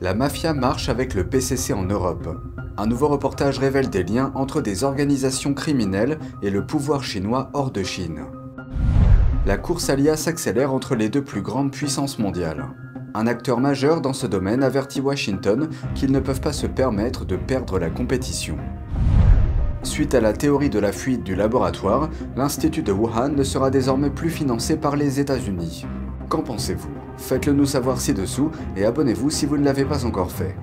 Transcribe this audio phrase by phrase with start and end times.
[0.00, 2.40] La mafia marche avec le PCC en Europe.
[2.76, 7.72] Un nouveau reportage révèle des liens entre des organisations criminelles et le pouvoir chinois hors
[7.72, 8.20] de Chine.
[9.44, 12.66] La course à s'accélère entre les deux plus grandes puissances mondiales.
[13.14, 17.34] Un acteur majeur dans ce domaine avertit Washington qu'ils ne peuvent pas se permettre de
[17.34, 18.56] perdre la compétition.
[19.82, 24.10] Suite à la théorie de la fuite du laboratoire, l'Institut de Wuhan ne sera désormais
[24.10, 25.86] plus financé par les États-Unis.
[26.28, 26.90] Qu'en pensez-vous?
[27.16, 30.54] Faites-le nous savoir ci-dessous et abonnez-vous si vous ne l'avez pas encore fait.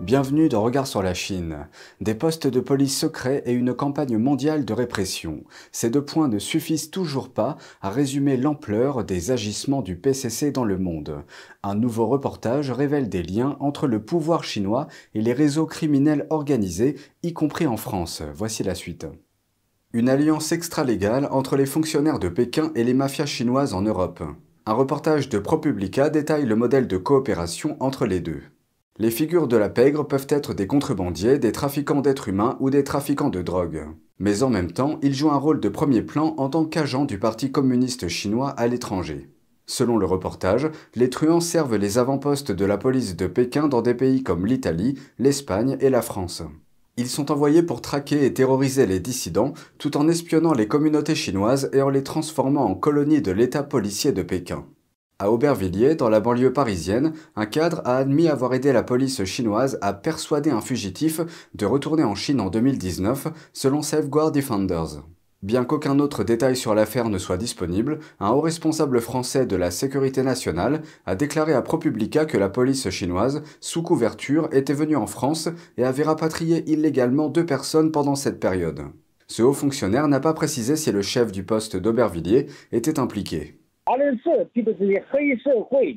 [0.00, 1.68] Bienvenue dans Regard sur la Chine.
[2.00, 5.44] Des postes de police secrets et une campagne mondiale de répression.
[5.72, 10.64] Ces deux points ne suffisent toujours pas à résumer l'ampleur des agissements du PCC dans
[10.64, 11.22] le monde.
[11.62, 16.96] Un nouveau reportage révèle des liens entre le pouvoir chinois et les réseaux criminels organisés,
[17.22, 18.22] y compris en France.
[18.34, 19.06] Voici la suite.
[19.94, 24.24] Une alliance extra-légale entre les fonctionnaires de Pékin et les mafias chinoises en Europe.
[24.66, 28.42] Un reportage de ProPublica détaille le modèle de coopération entre les deux.
[28.98, 32.82] Les figures de la pègre peuvent être des contrebandiers, des trafiquants d'êtres humains ou des
[32.82, 33.86] trafiquants de drogue.
[34.18, 37.20] Mais en même temps, ils jouent un rôle de premier plan en tant qu'agents du
[37.20, 39.30] Parti communiste chinois à l'étranger.
[39.66, 43.94] Selon le reportage, les truands servent les avant-postes de la police de Pékin dans des
[43.94, 46.42] pays comme l'Italie, l'Espagne et la France.
[46.96, 51.68] Ils sont envoyés pour traquer et terroriser les dissidents tout en espionnant les communautés chinoises
[51.72, 54.64] et en les transformant en colonies de l'État policier de Pékin.
[55.18, 59.78] À Aubervilliers, dans la banlieue parisienne, un cadre a admis avoir aidé la police chinoise
[59.80, 61.20] à persuader un fugitif
[61.54, 65.02] de retourner en Chine en 2019, selon Safeguard Defenders.
[65.44, 69.70] Bien qu'aucun autre détail sur l'affaire ne soit disponible, un haut responsable français de la
[69.70, 75.06] sécurité nationale a déclaré à ProPublica que la police chinoise, sous couverture, était venue en
[75.06, 78.84] France et avait rapatrié illégalement deux personnes pendant cette période.
[79.26, 83.58] Ce haut fonctionnaire n'a pas précisé si le chef du poste d'Aubervilliers était impliqué.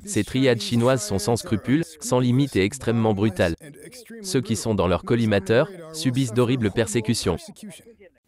[0.05, 3.55] Ces triades chinoises sont sans scrupules, sans limite et extrêmement brutales.
[4.21, 7.37] Ceux qui sont dans leur collimateur subissent d'horribles persécutions.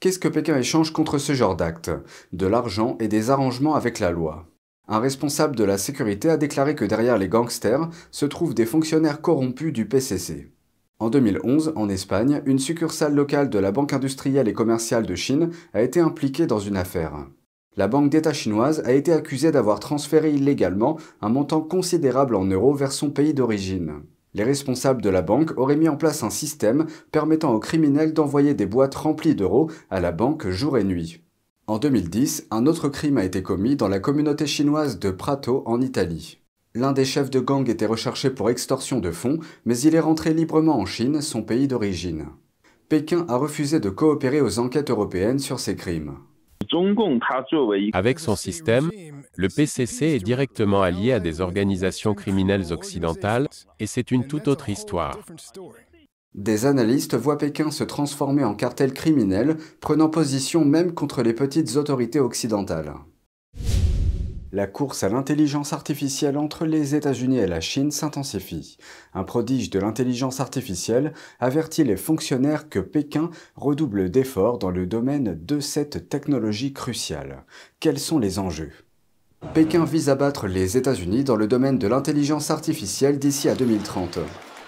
[0.01, 1.91] Qu'est-ce que Pékin échange contre ce genre d'actes?
[2.31, 4.45] De l'argent et des arrangements avec la loi.
[4.87, 9.19] Un responsable de la sécurité a déclaré que derrière les gangsters se trouvent des fonctionnaires
[9.19, 10.53] corrompus du PCC.
[10.99, 15.49] En 2011, en Espagne, une succursale locale de la Banque industrielle et commerciale de Chine
[15.73, 17.27] a été impliquée dans une affaire.
[17.75, 22.73] La banque d'État chinoise a été accusée d'avoir transféré illégalement un montant considérable en euros
[22.73, 23.95] vers son pays d'origine.
[24.33, 28.53] Les responsables de la banque auraient mis en place un système permettant aux criminels d'envoyer
[28.53, 31.23] des boîtes remplies d'euros à la banque jour et nuit.
[31.67, 35.81] En 2010, un autre crime a été commis dans la communauté chinoise de Prato en
[35.81, 36.39] Italie.
[36.75, 40.33] L'un des chefs de gang était recherché pour extorsion de fonds, mais il est rentré
[40.33, 42.27] librement en Chine, son pays d'origine.
[42.89, 46.17] Pékin a refusé de coopérer aux enquêtes européennes sur ces crimes.
[47.93, 48.89] Avec son système,
[49.35, 53.47] le PCC est directement allié à des organisations criminelles occidentales,
[53.79, 55.17] et c'est une toute autre histoire.
[56.35, 61.75] Des analystes voient Pékin se transformer en cartel criminel, prenant position même contre les petites
[61.75, 62.93] autorités occidentales.
[64.51, 68.77] La course à l'intelligence artificielle entre les États-Unis et la Chine s'intensifie.
[69.13, 75.39] Un prodige de l'intelligence artificielle avertit les fonctionnaires que Pékin redouble d'efforts dans le domaine
[75.39, 77.43] de cette technologie cruciale.
[77.79, 78.71] Quels sont les enjeux?
[79.53, 84.17] Pékin vise à battre les États-Unis dans le domaine de l'intelligence artificielle d'ici à 2030.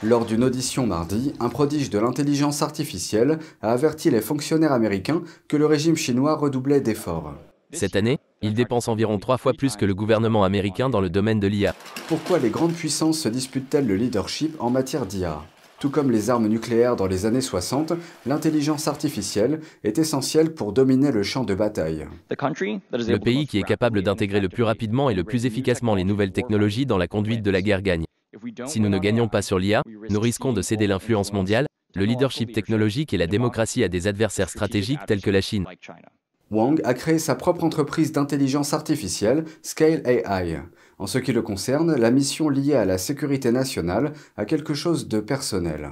[0.04, 5.58] Lors d'une audition mardi, un prodige de l'intelligence artificielle a averti les fonctionnaires américains que
[5.58, 7.34] le régime chinois redoublait d'efforts.
[7.74, 11.40] Cette année, il dépense environ trois fois plus que le gouvernement américain dans le domaine
[11.40, 11.76] de l'IA.
[12.08, 15.42] Pourquoi les grandes puissances se disputent-elles le leadership en matière d'IA
[15.80, 17.94] tout comme les armes nucléaires dans les années 60,
[18.28, 22.06] l'intelligence artificielle est essentielle pour dominer le champ de bataille.
[22.30, 26.34] Le pays qui est capable d'intégrer le plus rapidement et le plus efficacement les nouvelles
[26.34, 28.06] technologies dans la conduite de la guerre gagne.
[28.68, 29.82] Si nous ne gagnons pas sur l'IA,
[30.12, 31.66] nous risquons de céder l'influence mondiale,
[31.96, 35.66] le leadership technologique et la démocratie à des adversaires stratégiques tels que la Chine.
[36.52, 40.60] Wang a créé sa propre entreprise d'intelligence artificielle, Scale AI.
[41.00, 45.08] En ce qui le concerne, la mission liée à la sécurité nationale a quelque chose
[45.08, 45.92] de personnel.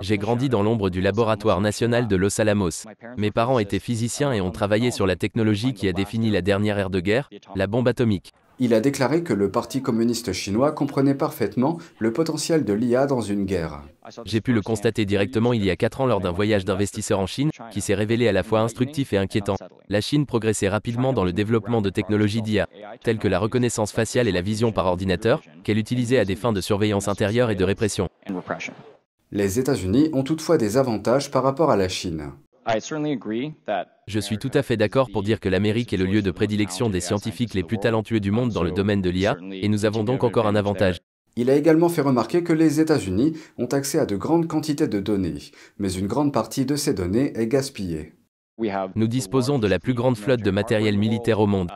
[0.00, 2.84] J'ai grandi dans l'ombre du laboratoire national de Los Alamos.
[3.16, 6.78] Mes parents étaient physiciens et ont travaillé sur la technologie qui a défini la dernière
[6.78, 8.32] ère de guerre, la bombe atomique.
[8.64, 13.20] Il a déclaré que le Parti communiste chinois comprenait parfaitement le potentiel de l'IA dans
[13.20, 13.82] une guerre.
[14.24, 17.26] J'ai pu le constater directement il y a 4 ans lors d'un voyage d'investisseurs en
[17.26, 19.56] Chine, qui s'est révélé à la fois instructif et inquiétant.
[19.88, 22.68] La Chine progressait rapidement dans le développement de technologies d'IA,
[23.02, 26.52] telles que la reconnaissance faciale et la vision par ordinateur, qu'elle utilisait à des fins
[26.52, 28.08] de surveillance intérieure et de répression.
[29.32, 32.30] Les États-Unis ont toutefois des avantages par rapport à la Chine.
[34.06, 36.90] Je suis tout à fait d'accord pour dire que l'Amérique est le lieu de prédilection
[36.90, 40.04] des scientifiques les plus talentueux du monde dans le domaine de l'IA, et nous avons
[40.04, 40.98] donc encore un avantage.
[41.34, 45.00] Il a également fait remarquer que les États-Unis ont accès à de grandes quantités de
[45.00, 45.38] données,
[45.78, 48.12] mais une grande partie de ces données est gaspillée.
[48.94, 51.70] Nous disposons de la plus grande flotte de matériel militaire au monde.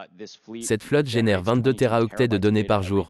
[0.60, 3.08] Cette flotte génère 22 teraoctets de données par jour.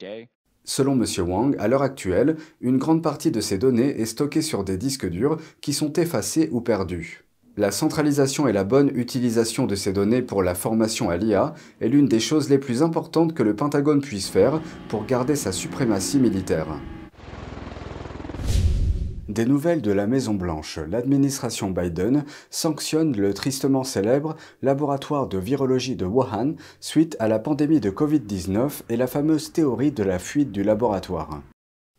[0.65, 1.05] Selon M.
[1.29, 5.09] Wang, à l'heure actuelle, une grande partie de ces données est stockée sur des disques
[5.09, 7.26] durs qui sont effacés ou perdus.
[7.59, 11.89] La centralisation et la bonne utilisation de ces données pour la formation à l'IA est
[11.89, 16.19] l'une des choses les plus importantes que le Pentagone puisse faire pour garder sa suprématie
[16.19, 16.67] militaire.
[19.31, 26.05] Des nouvelles de la Maison-Blanche, l'administration Biden sanctionne le tristement célèbre laboratoire de virologie de
[26.05, 30.63] Wuhan suite à la pandémie de Covid-19 et la fameuse théorie de la fuite du
[30.63, 31.41] laboratoire.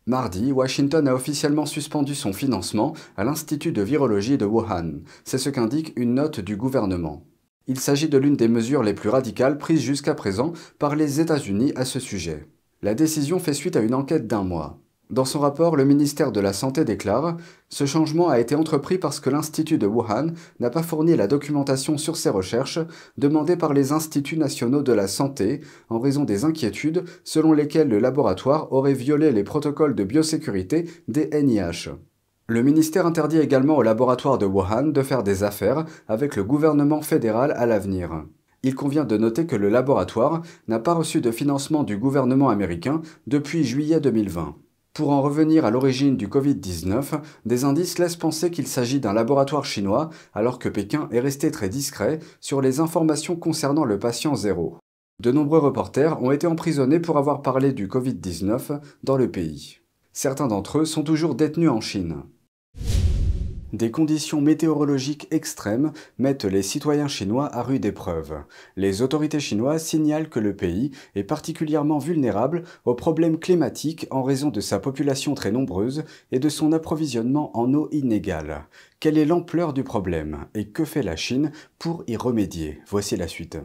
[0.08, 5.02] Mardi, Washington a officiellement suspendu son financement à l'Institut de virologie de Wuhan.
[5.22, 7.26] C'est ce qu'indique une note du gouvernement.
[7.66, 11.74] Il s'agit de l'une des mesures les plus radicales prises jusqu'à présent par les États-Unis
[11.76, 12.48] à ce sujet.
[12.80, 14.80] La décision fait suite à une enquête d'un mois.
[15.10, 17.38] Dans son rapport, le ministère de la Santé déclare
[17.70, 21.96] Ce changement a été entrepris parce que l'Institut de Wuhan n'a pas fourni la documentation
[21.96, 22.80] sur ses recherches
[23.16, 28.00] demandées par les Instituts nationaux de la santé en raison des inquiétudes selon lesquelles le
[28.00, 31.88] laboratoire aurait violé les protocoles de biosécurité des NIH.
[32.46, 37.00] Le ministère interdit également au laboratoire de Wuhan de faire des affaires avec le gouvernement
[37.00, 38.24] fédéral à l'avenir.
[38.62, 43.00] Il convient de noter que le laboratoire n'a pas reçu de financement du gouvernement américain
[43.26, 44.54] depuis juillet 2020.
[44.98, 49.64] Pour en revenir à l'origine du Covid-19, des indices laissent penser qu'il s'agit d'un laboratoire
[49.64, 54.76] chinois, alors que Pékin est resté très discret sur les informations concernant le patient zéro.
[55.22, 59.78] De nombreux reporters ont été emprisonnés pour avoir parlé du Covid-19 dans le pays.
[60.12, 62.24] Certains d'entre eux sont toujours détenus en Chine.
[63.74, 68.42] Des conditions météorologiques extrêmes mettent les citoyens chinois à rude épreuve.
[68.76, 74.48] Les autorités chinoises signalent que le pays est particulièrement vulnérable aux problèmes climatiques en raison
[74.48, 78.64] de sa population très nombreuse et de son approvisionnement en eau inégale.
[79.00, 82.80] Quelle est l'ampleur du problème et que fait la Chine pour y remédier?
[82.88, 83.58] Voici la suite.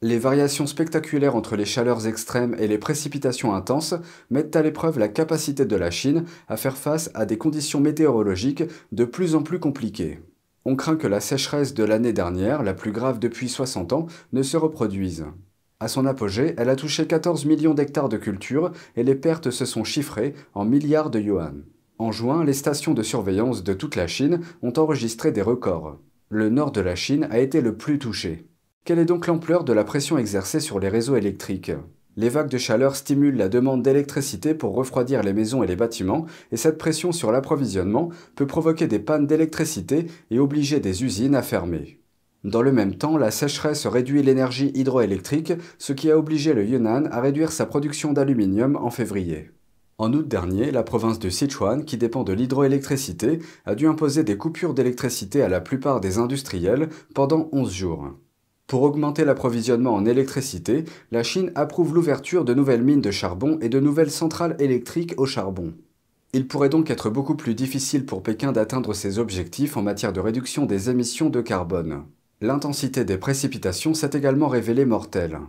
[0.00, 3.94] Les variations spectaculaires entre les chaleurs extrêmes et les précipitations intenses
[4.30, 8.62] mettent à l'épreuve la capacité de la Chine à faire face à des conditions météorologiques
[8.92, 10.20] de plus en plus compliquées.
[10.64, 14.44] On craint que la sécheresse de l'année dernière, la plus grave depuis 60 ans, ne
[14.44, 15.24] se reproduise.
[15.80, 19.64] À son apogée, elle a touché 14 millions d'hectares de culture et les pertes se
[19.64, 21.64] sont chiffrées en milliards de yuan.
[21.98, 25.98] En juin, les stations de surveillance de toute la Chine ont enregistré des records.
[26.28, 28.46] Le nord de la Chine a été le plus touché.
[28.88, 31.72] Quelle est donc l'ampleur de la pression exercée sur les réseaux électriques?
[32.16, 36.24] Les vagues de chaleur stimulent la demande d'électricité pour refroidir les maisons et les bâtiments,
[36.52, 41.42] et cette pression sur l'approvisionnement peut provoquer des pannes d'électricité et obliger des usines à
[41.42, 42.00] fermer.
[42.44, 47.10] Dans le même temps, la sécheresse réduit l'énergie hydroélectrique, ce qui a obligé le Yunnan
[47.10, 49.50] à réduire sa production d'aluminium en février.
[49.98, 54.38] En août dernier, la province de Sichuan, qui dépend de l'hydroélectricité, a dû imposer des
[54.38, 58.14] coupures d'électricité à la plupart des industriels pendant 11 jours.
[58.68, 63.70] Pour augmenter l'approvisionnement en électricité, la Chine approuve l'ouverture de nouvelles mines de charbon et
[63.70, 65.72] de nouvelles centrales électriques au charbon.
[66.34, 70.20] Il pourrait donc être beaucoup plus difficile pour Pékin d'atteindre ses objectifs en matière de
[70.20, 72.02] réduction des émissions de carbone.
[72.42, 75.40] L'intensité des précipitations s'est également révélée mortelle.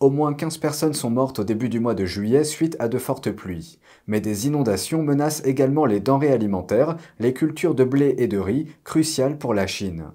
[0.00, 2.98] Au moins 15 personnes sont mortes au début du mois de juillet suite à de
[2.98, 3.78] fortes pluies.
[4.08, 8.66] Mais des inondations menacent également les denrées alimentaires, les cultures de blé et de riz,
[8.82, 10.06] cruciales pour la Chine.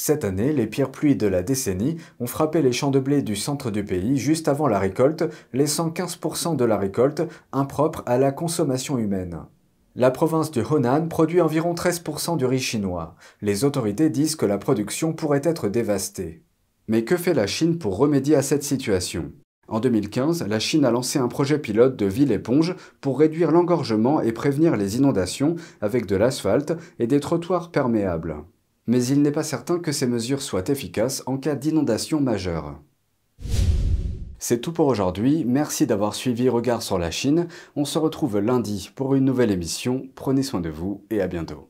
[0.00, 3.34] Cette année, les pires pluies de la décennie ont frappé les champs de blé du
[3.34, 8.30] centre du pays juste avant la récolte, laissant 15% de la récolte impropre à la
[8.30, 9.40] consommation humaine.
[9.96, 13.16] La province du Honan produit environ 13% du riz chinois.
[13.42, 16.44] Les autorités disent que la production pourrait être dévastée.
[16.86, 19.32] Mais que fait la Chine pour remédier à cette situation?
[19.66, 24.20] En 2015, la Chine a lancé un projet pilote de ville éponge pour réduire l'engorgement
[24.20, 28.44] et prévenir les inondations avec de l'asphalte et des trottoirs perméables
[28.88, 32.80] mais il n'est pas certain que ces mesures soient efficaces en cas d'inondation majeure.
[34.40, 38.90] C'est tout pour aujourd'hui, merci d'avoir suivi Regard sur la Chine, on se retrouve lundi
[38.94, 41.68] pour une nouvelle émission, prenez soin de vous et à bientôt.